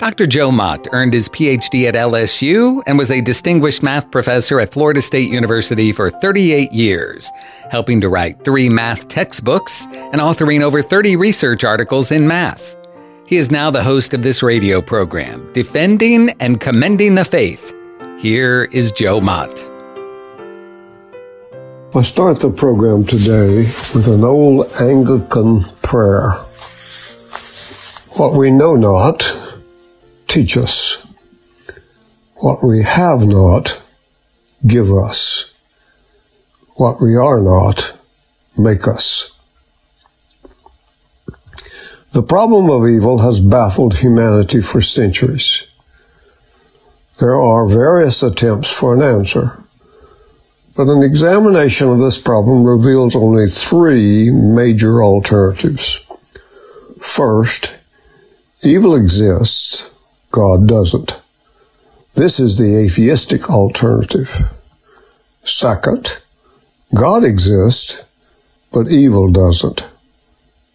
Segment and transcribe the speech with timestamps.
[0.00, 0.26] Dr.
[0.26, 5.02] Joe Mott earned his PhD at LSU and was a distinguished math professor at Florida
[5.02, 7.30] State University for 38 years,
[7.70, 12.78] helping to write three math textbooks and authoring over 30 research articles in math.
[13.26, 17.74] He is now the host of this radio program, Defending and Commending the Faith.
[18.18, 19.60] Here is Joe Mott.
[21.94, 23.64] I start the program today
[23.94, 26.30] with an old Anglican prayer.
[28.16, 29.36] What we know not,
[30.30, 31.06] teach us.
[32.36, 33.82] What we have not,
[34.66, 35.46] give us.
[36.76, 37.98] What we are not,
[38.56, 39.36] make us.
[42.12, 45.66] The problem of evil has baffled humanity for centuries.
[47.18, 49.62] There are various attempts for an answer,
[50.76, 56.08] but an examination of this problem reveals only three major alternatives.
[57.00, 57.80] First,
[58.62, 59.99] evil exists
[60.30, 61.20] God doesn't.
[62.14, 64.52] This is the atheistic alternative.
[65.42, 66.22] Second,
[66.94, 68.06] God exists,
[68.72, 69.88] but evil doesn't.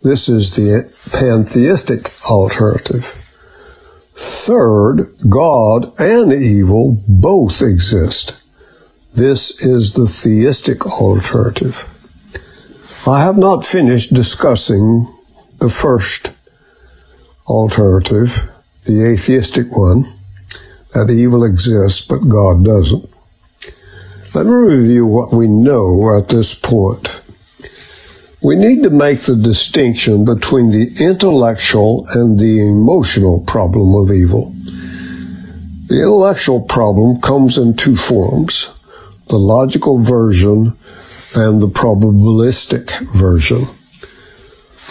[0.02, 3.04] This is the pantheistic alternative.
[4.18, 8.42] Third, God and evil both exist.
[9.14, 11.90] This is the theistic alternative.
[13.08, 15.08] I have not finished discussing
[15.60, 16.32] the first
[17.48, 18.50] alternative
[18.86, 20.04] the atheistic one,
[20.94, 23.10] that evil exists but God doesn't.
[24.34, 27.22] Let me review what we know at this point.
[28.42, 34.52] We need to make the distinction between the intellectual and the emotional problem of evil.
[35.88, 38.72] The intellectual problem comes in two forms
[39.28, 40.78] the logical version
[41.34, 43.66] and the probabilistic version.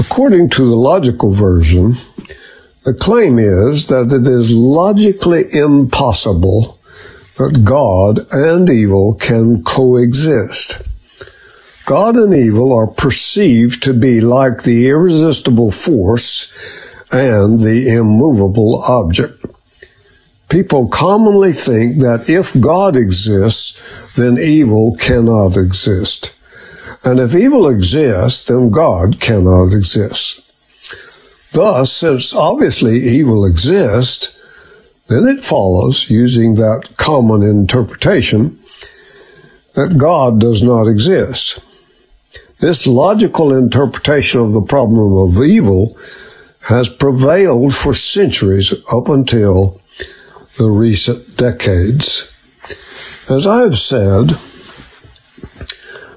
[0.00, 1.94] According to the logical version,
[2.84, 6.78] the claim is that it is logically impossible
[7.38, 10.82] that God and evil can coexist.
[11.86, 16.52] God and evil are perceived to be like the irresistible force
[17.12, 19.44] and the immovable object.
[20.48, 23.80] People commonly think that if God exists,
[24.14, 26.34] then evil cannot exist.
[27.02, 30.33] And if evil exists, then God cannot exist.
[31.54, 34.36] Thus, since obviously evil exists,
[35.08, 38.58] then it follows, using that common interpretation,
[39.74, 41.64] that God does not exist.
[42.60, 45.96] This logical interpretation of the problem of evil
[46.62, 49.80] has prevailed for centuries up until
[50.58, 52.30] the recent decades.
[53.30, 54.32] As I have said,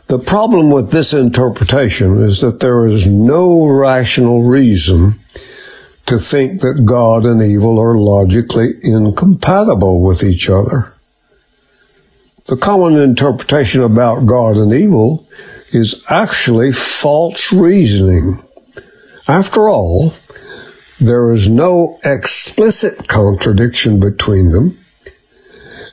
[0.08, 5.20] the problem with this interpretation is that there is no rational reason
[6.06, 10.94] to think that God and evil are logically incompatible with each other.
[12.46, 15.28] The common interpretation about God and evil
[15.74, 18.42] is actually false reasoning.
[19.28, 20.14] After all,
[21.02, 24.80] there is no explicit contradiction between them.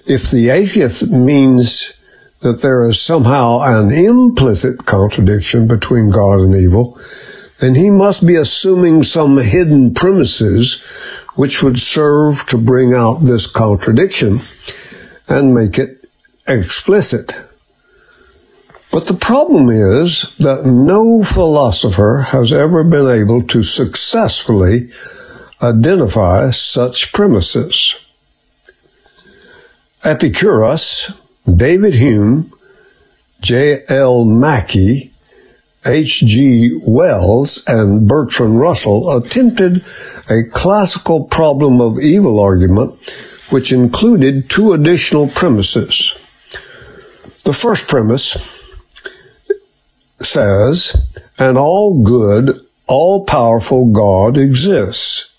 [0.06, 2.00] If the atheist means
[2.44, 6.96] that there is somehow an implicit contradiction between God and evil,
[7.58, 10.84] then he must be assuming some hidden premises
[11.36, 14.38] which would serve to bring out this contradiction
[15.26, 16.06] and make it
[16.46, 17.34] explicit.
[18.92, 24.90] But the problem is that no philosopher has ever been able to successfully
[25.62, 28.06] identify such premises.
[30.04, 31.18] Epicurus,
[31.52, 32.50] David Hume,
[33.40, 33.82] J.
[33.88, 34.24] L.
[34.24, 35.12] Mackie,
[35.86, 36.80] H.G.
[36.86, 39.84] Wells and Bertrand Russell attempted
[40.30, 42.94] a classical problem of evil argument
[43.50, 46.14] which included two additional premises.
[47.44, 48.72] The first premise
[50.18, 51.06] says,
[51.38, 55.36] an all good, all powerful God exists.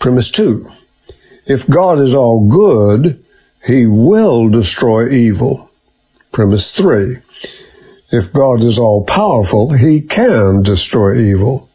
[0.00, 0.68] Premise two,
[1.46, 3.22] if God is all good,
[3.66, 5.70] he will destroy evil.
[6.32, 7.16] Premise three,
[8.12, 11.68] if God is all powerful, he can destroy evil.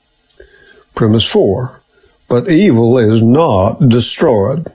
[0.96, 1.82] Premise four.
[2.28, 4.68] But evil is not destroyed.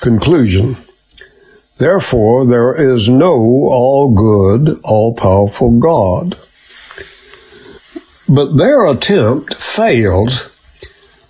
[0.00, 0.76] Conclusion.
[1.76, 3.34] Therefore, there is no
[3.70, 6.36] all good, all powerful God.
[8.28, 10.50] But their attempt failed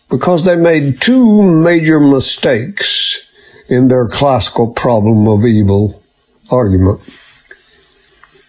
[0.09, 3.08] because they made two major mistakes
[3.69, 6.03] in their classical problem of evil
[6.51, 7.01] argument.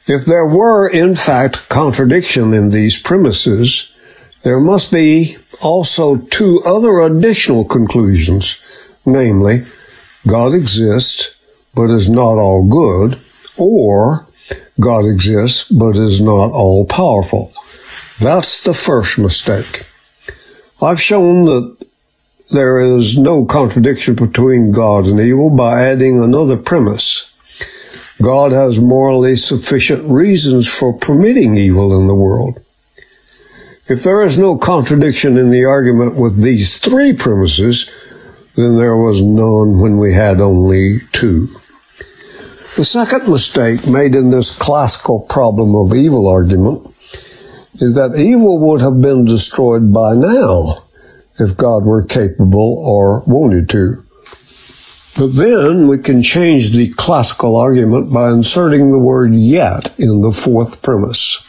[0.08, 3.96] If there were, in fact, contradiction in these premises,
[4.44, 8.60] there must be also two other additional conclusions,
[9.06, 9.64] namely,
[10.28, 11.36] God exists
[11.76, 13.20] but is not all good,
[13.58, 14.26] or
[14.80, 17.52] God exists but is not all powerful.
[18.20, 19.86] That's the first mistake.
[20.82, 21.79] I've shown that
[22.52, 27.28] there is no contradiction between God and evil by adding another premise.
[28.22, 32.60] God has morally sufficient reasons for permitting evil in the world.
[33.88, 37.92] If there is no contradiction in the argument with these three premises,
[38.56, 41.48] then there was none when we had only two.
[42.76, 46.88] The second mistake made in this classical problem of evil argument
[47.82, 50.89] is that evil would have been destroyed by now
[51.40, 54.04] if God were capable or wanted to.
[55.18, 60.32] But then we can change the classical argument by inserting the word yet in the
[60.32, 61.46] fourth premise.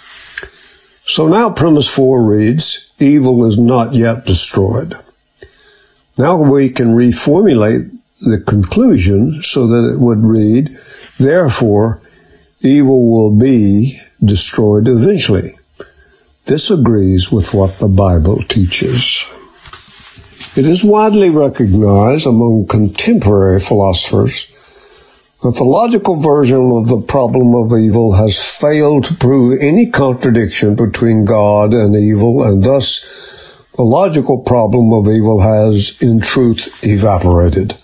[1.07, 4.95] So now premise four reads, evil is not yet destroyed.
[6.17, 7.91] Now we can reformulate
[8.23, 10.77] the conclusion so that it would read,
[11.19, 12.01] therefore,
[12.61, 15.57] evil will be destroyed eventually.
[16.47, 19.33] This agrees with what the Bible teaches.
[20.57, 24.51] It is widely recognized among contemporary philosophers
[25.45, 30.75] that the logical version of the problem of evil has failed to prove any contradiction
[30.75, 37.77] between God and evil, and thus the logical problem of evil has, in truth, evaporated.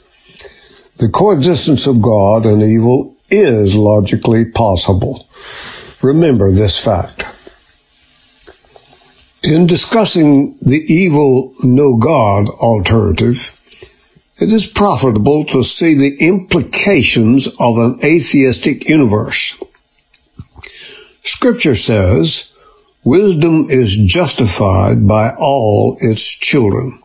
[0.97, 5.29] The coexistence of God and evil is logically possible.
[6.03, 7.36] Remember this fact.
[9.47, 13.53] In discussing the evil no God alternative,
[14.41, 19.63] it is profitable to see the implications of an atheistic universe.
[21.23, 22.57] Scripture says,
[23.05, 26.99] wisdom is justified by all its children.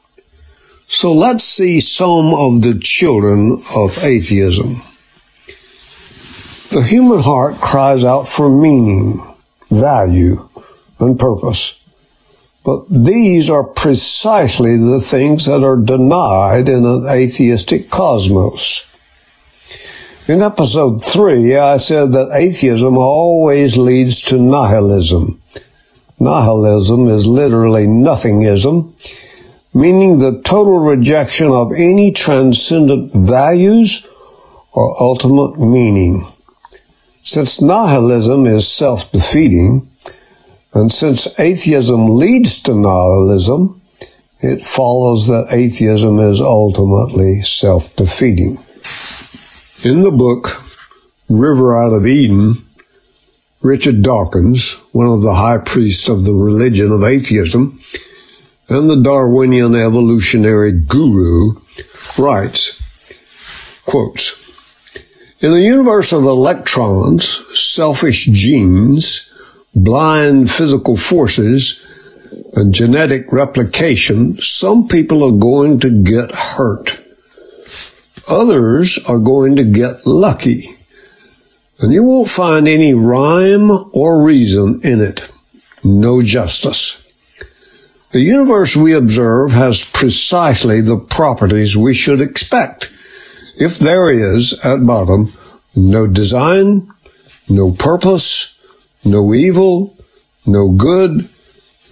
[0.87, 4.81] So let's see some of the children of atheism.
[6.71, 9.21] The human heart cries out for meaning,
[9.69, 10.49] value,
[10.99, 11.80] and purpose.
[12.63, 18.87] But these are precisely the things that are denied in an atheistic cosmos.
[20.27, 25.41] In episode 3, I said that atheism always leads to nihilism.
[26.19, 28.93] Nihilism is literally nothingism,
[29.73, 34.07] meaning the total rejection of any transcendent values
[34.73, 36.23] or ultimate meaning.
[37.23, 39.87] Since nihilism is self-defeating,
[40.73, 43.81] and since atheism leads to nihilism,
[44.39, 48.57] it follows that atheism is ultimately self defeating.
[49.83, 50.63] In the book
[51.29, 52.55] River Out of Eden,
[53.61, 57.79] Richard Dawkins, one of the high priests of the religion of atheism,
[58.69, 61.55] and the Darwinian evolutionary guru,
[62.17, 64.37] writes, quotes,
[65.41, 67.25] In a universe of electrons,
[67.59, 69.30] selfish genes,
[69.75, 71.87] blind physical forces
[72.55, 76.99] and genetic replication, some people are going to get hurt.
[78.29, 80.63] Others are going to get lucky.
[81.79, 85.29] And you won't find any rhyme or reason in it.
[85.83, 87.01] No justice.
[88.11, 92.91] The universe we observe has precisely the properties we should expect.
[93.55, 95.31] If there is, at bottom,
[95.75, 96.91] no design,
[97.49, 98.50] no purpose,
[99.05, 99.95] no evil,
[100.45, 101.27] no good,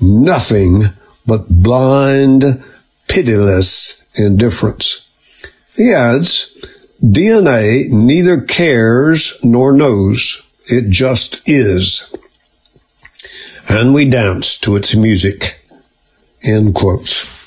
[0.02, 0.84] nothing
[1.26, 2.64] but blind,
[3.08, 5.10] pitiless indifference.
[5.76, 6.58] He adds,
[7.02, 10.46] DNA neither cares nor knows.
[10.66, 12.16] It just is.
[13.68, 15.64] And we dance to its music.
[16.44, 17.38] End quotes.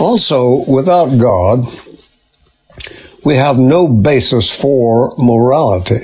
[0.00, 1.60] Also, without God,
[3.24, 6.00] we have no basis for morality.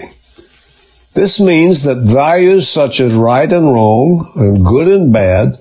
[1.16, 5.58] This means that values such as right and wrong and good and bad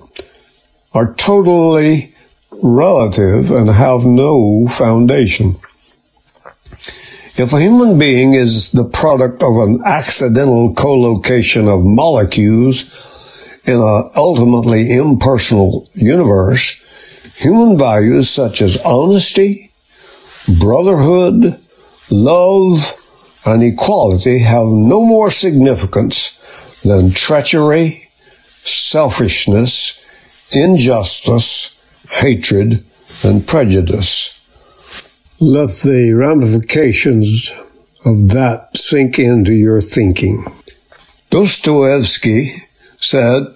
[0.92, 2.14] are totally
[2.62, 5.56] relative and have no foundation.
[7.38, 14.10] If a human being is the product of an accidental collocation of molecules in an
[14.14, 19.70] ultimately impersonal universe, human values such as honesty,
[20.60, 21.58] brotherhood,
[22.10, 23.05] love,
[23.46, 30.02] and equality have no more significance than treachery, selfishness,
[30.54, 32.84] injustice, hatred,
[33.24, 34.32] and prejudice.
[35.40, 37.52] Let the ramifications
[38.04, 40.44] of that sink into your thinking.
[41.30, 42.54] Dostoevsky
[42.98, 43.54] said,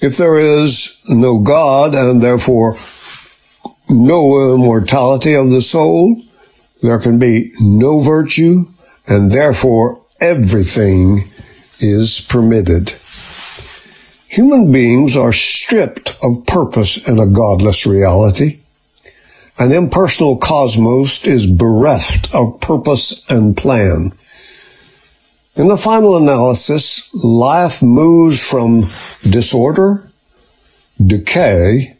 [0.00, 2.76] if there is no God and therefore
[3.88, 6.20] no immortality of the soul,
[6.82, 8.66] there can be no virtue,
[9.06, 11.24] and therefore everything
[11.80, 12.94] is permitted.
[14.28, 18.60] Human beings are stripped of purpose in a godless reality.
[19.58, 24.12] An impersonal cosmos is bereft of purpose and plan.
[25.54, 28.84] In the final analysis, life moves from
[29.30, 30.10] disorder,
[31.04, 31.94] decay,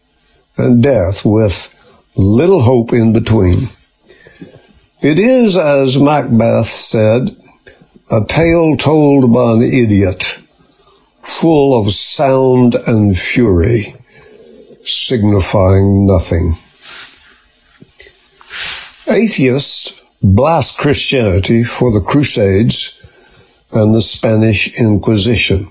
[0.56, 1.78] and death with
[2.16, 3.58] little hope in between.
[5.02, 7.30] It is, as Macbeth said,
[8.08, 10.22] a tale told by an idiot,
[11.22, 13.96] full of sound and fury,
[14.84, 16.52] signifying nothing.
[19.12, 25.66] Atheists blast Christianity for the Crusades and the Spanish Inquisition.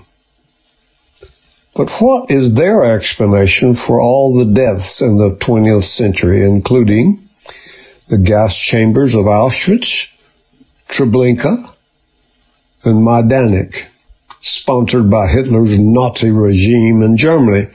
[1.74, 7.21] But what is their explanation for all the deaths in the 20th century, including
[8.12, 10.14] the gas chambers of Auschwitz,
[10.86, 11.74] Treblinka,
[12.84, 13.88] and Majdanek,
[14.42, 17.68] sponsored by Hitler's Nazi regime in Germany,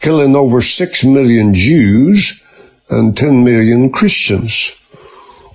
[0.00, 2.42] killing over 6 million Jews
[2.90, 4.80] and 10 million Christians?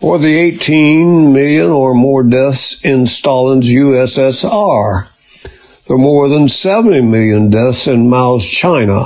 [0.02, 5.84] Or the 18 million or more deaths in Stalin's USSR?
[5.86, 9.02] The more than 70 million deaths in Mao's China?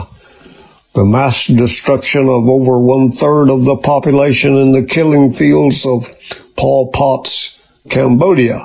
[0.93, 6.07] The mass destruction of over one third of the population in the killing fields of
[6.57, 8.59] Pol Pot's Cambodia.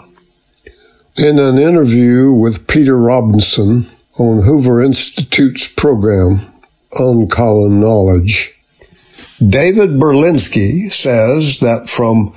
[1.17, 3.87] In an interview with Peter Robinson
[4.19, 6.41] on Hoover Institute's program,
[6.99, 8.53] on Uncommon Knowledge,
[9.39, 12.33] David Berlinski says that from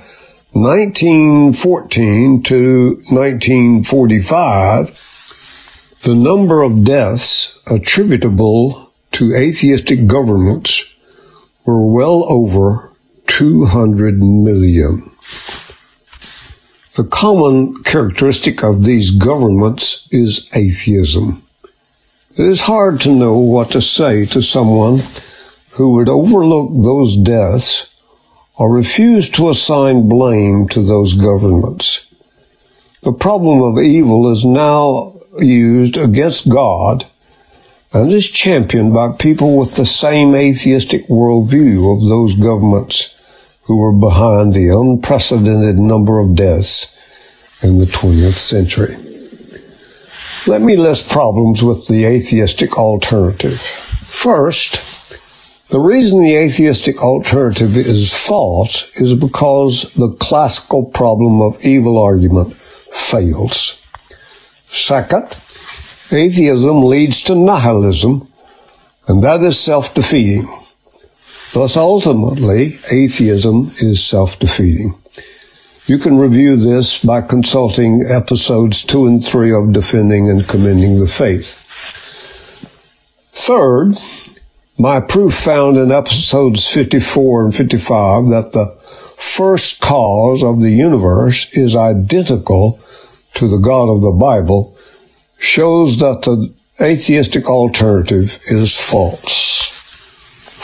[0.52, 4.86] 1914 to 1945,
[6.02, 10.94] the number of deaths attributable to atheistic governments
[11.66, 12.90] were well over
[13.26, 15.10] 200 million.
[16.96, 21.42] The common characteristic of these governments is atheism.
[22.36, 25.00] It is hard to know what to say to someone
[25.72, 27.94] who would overlook those deaths
[28.56, 32.06] or refuse to assign blame to those governments.
[33.02, 37.06] The problem of evil is now used against God
[37.92, 43.16] and is championed by people with the same atheistic worldview of those governments
[43.62, 46.96] who were behind the unprecedented number of deaths
[47.62, 48.94] in the 20th century.
[50.46, 53.60] Let me list problems with the atheistic alternative.
[53.60, 61.98] First, the reason the atheistic alternative is false is because the classical problem of evil
[61.98, 63.76] argument fails.
[64.68, 65.36] Second,
[66.12, 68.26] Atheism leads to nihilism,
[69.06, 70.48] and that is self defeating.
[71.52, 74.94] Thus, ultimately, atheism is self defeating.
[75.86, 81.06] You can review this by consulting episodes two and three of Defending and Commending the
[81.06, 81.56] Faith.
[83.32, 83.94] Third,
[84.78, 88.66] my proof found in episodes 54 and 55 that the
[89.16, 92.80] first cause of the universe is identical
[93.34, 94.76] to the God of the Bible
[95.40, 99.68] shows that the atheistic alternative is false.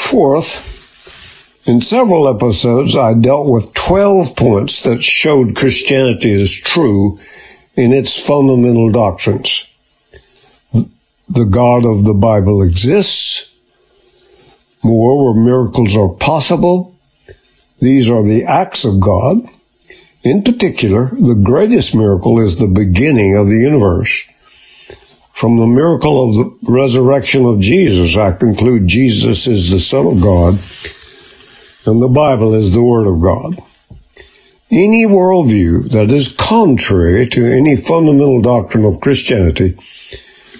[0.08, 7.18] Fourth, in several episodes, I dealt with 12 points that showed Christianity is true
[7.74, 9.72] in its fundamental doctrines.
[11.28, 13.56] The God of the Bible exists.
[14.84, 16.96] Moreover, miracles are possible.
[17.80, 19.38] These are the acts of God.
[20.22, 24.28] In particular, the greatest miracle is the beginning of the universe.
[25.36, 30.22] From the miracle of the resurrection of Jesus, I conclude Jesus is the Son of
[30.22, 30.54] God
[31.86, 33.62] and the Bible is the Word of God.
[34.72, 39.76] Any worldview that is contrary to any fundamental doctrine of Christianity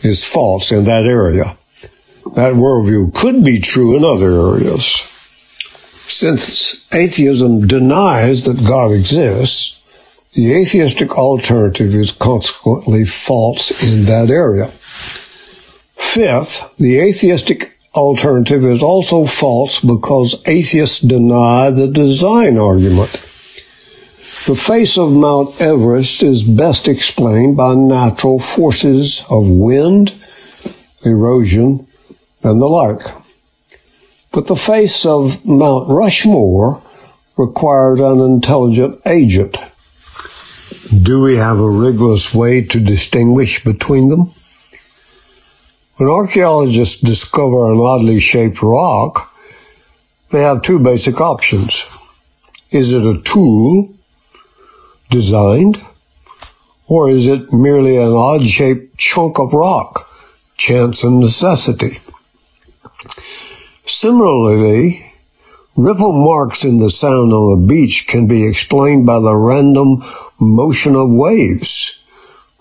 [0.04, 1.56] is false in that area.
[2.34, 4.84] That worldview could be true in other areas.
[6.06, 9.75] Since atheism denies that God exists,
[10.36, 14.66] the atheistic alternative is consequently false in that area.
[15.96, 23.12] Fifth, the atheistic alternative is also false because atheists deny the design argument.
[24.46, 30.14] The face of Mount Everest is best explained by natural forces of wind,
[31.06, 31.86] erosion,
[32.42, 33.00] and the like.
[34.32, 36.82] But the face of Mount Rushmore
[37.38, 39.56] required an intelligent agent.
[41.02, 44.32] Do we have a rigorous way to distinguish between them?
[45.96, 49.32] When archaeologists discover an oddly shaped rock,
[50.30, 51.86] they have two basic options.
[52.70, 53.94] Is it a tool
[55.08, 55.80] designed,
[56.88, 60.08] or is it merely an odd shaped chunk of rock,
[60.56, 61.98] chance and necessity?
[63.84, 65.12] Similarly,
[65.76, 70.02] ripple marks in the sand on a beach can be explained by the random
[70.40, 72.04] motion of waves,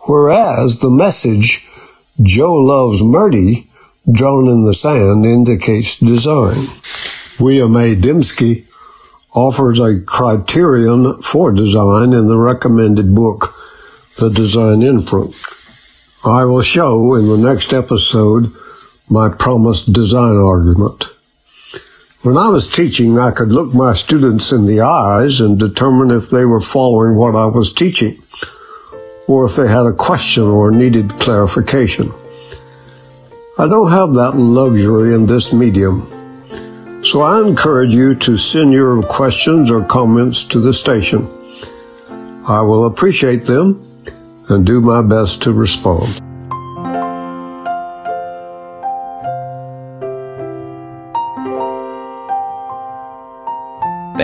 [0.05, 1.67] whereas the message
[2.22, 3.69] Joe loves Murdy
[4.12, 6.55] drawn in the sand indicates design.
[7.39, 7.95] William A.
[7.95, 8.65] Dembski
[9.34, 13.53] offers a criterion for design in the recommended book,
[14.17, 15.36] The Design Imprint.
[16.24, 18.51] I will show in the next episode
[19.10, 21.05] my promised design argument.
[22.25, 26.32] When I was teaching, I could look my students in the eyes and determine if
[26.32, 28.17] they were following what I was teaching,
[29.27, 32.12] or if they had a question or needed clarification.
[33.60, 36.01] I don't have that luxury in this medium,
[37.03, 41.27] so I encourage you to send your questions or comments to the station.
[42.48, 43.79] I will appreciate them
[44.50, 46.25] and do my best to respond.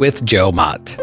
[0.00, 0.98] with Joe Mott.